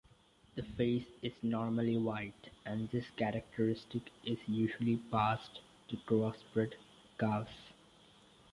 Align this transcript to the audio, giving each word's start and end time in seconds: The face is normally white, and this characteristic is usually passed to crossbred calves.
The 0.55 0.63
face 0.63 1.05
is 1.21 1.31
normally 1.43 1.95
white, 1.95 2.49
and 2.65 2.89
this 2.89 3.05
characteristic 3.17 4.01
is 4.25 4.39
usually 4.47 4.97
passed 4.97 5.59
to 5.89 5.97
crossbred 6.07 6.73
calves. 7.19 7.53